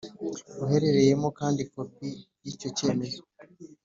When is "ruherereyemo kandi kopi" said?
0.57-2.07